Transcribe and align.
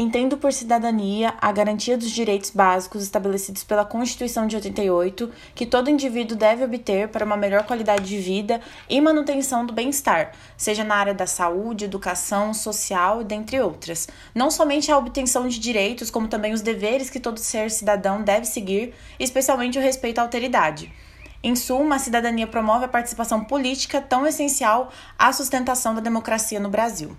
Entendo 0.00 0.36
por 0.36 0.52
cidadania 0.52 1.34
a 1.40 1.50
garantia 1.50 1.98
dos 1.98 2.12
direitos 2.12 2.50
básicos 2.50 3.02
estabelecidos 3.02 3.64
pela 3.64 3.84
Constituição 3.84 4.46
de 4.46 4.54
88, 4.54 5.28
que 5.56 5.66
todo 5.66 5.90
indivíduo 5.90 6.36
deve 6.36 6.62
obter 6.62 7.08
para 7.08 7.24
uma 7.24 7.36
melhor 7.36 7.64
qualidade 7.64 8.04
de 8.04 8.16
vida 8.16 8.60
e 8.88 9.00
manutenção 9.00 9.66
do 9.66 9.72
bem-estar, 9.72 10.30
seja 10.56 10.84
na 10.84 10.94
área 10.94 11.12
da 11.12 11.26
saúde, 11.26 11.84
educação, 11.84 12.54
social 12.54 13.22
e 13.22 13.24
dentre 13.24 13.60
outras. 13.60 14.06
Não 14.32 14.52
somente 14.52 14.92
a 14.92 14.96
obtenção 14.96 15.48
de 15.48 15.58
direitos, 15.58 16.12
como 16.12 16.28
também 16.28 16.52
os 16.52 16.62
deveres 16.62 17.10
que 17.10 17.18
todo 17.18 17.38
ser 17.38 17.68
cidadão 17.68 18.22
deve 18.22 18.46
seguir, 18.46 18.94
especialmente 19.18 19.80
o 19.80 19.82
respeito 19.82 20.20
à 20.20 20.22
alteridade. 20.22 20.92
Em 21.42 21.56
suma, 21.56 21.96
a 21.96 21.98
cidadania 21.98 22.46
promove 22.46 22.84
a 22.84 22.88
participação 22.88 23.42
política 23.42 24.00
tão 24.00 24.24
essencial 24.24 24.92
à 25.18 25.32
sustentação 25.32 25.92
da 25.92 26.00
democracia 26.00 26.60
no 26.60 26.68
Brasil. 26.68 27.16